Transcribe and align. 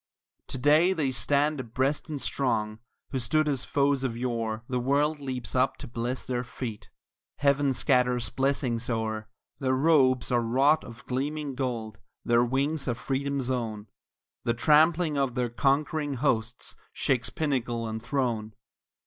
To 0.47 0.57
day 0.57 0.93
they 0.93 1.11
stand 1.11 1.59
abreast 1.59 2.09
and 2.09 2.19
strong, 2.19 2.79
who 3.11 3.19
stood 3.19 3.47
as 3.47 3.63
foes 3.63 4.03
of 4.03 4.17
yore, 4.17 4.63
The 4.67 4.79
world 4.79 5.19
leaps 5.19 5.53
up 5.53 5.77
to 5.77 5.87
bless 5.87 6.25
their 6.25 6.43
feet, 6.43 6.89
heaven 7.37 7.71
scatters 7.71 8.31
blessings 8.31 8.89
o'er; 8.89 9.27
Their 9.59 9.75
robes 9.75 10.31
are 10.31 10.41
wrought 10.41 10.83
of 10.83 11.05
gleaming 11.05 11.53
gold, 11.53 11.99
their 12.25 12.43
wings 12.43 12.87
are 12.87 12.95
freedom's 12.95 13.51
own, 13.51 13.89
The 14.43 14.55
trampling 14.55 15.19
of 15.19 15.35
their 15.35 15.49
conquering 15.49 16.15
hosts 16.15 16.75
shakes 16.91 17.29
pinnacle 17.29 17.87
and 17.87 18.01
throne. 18.01 18.55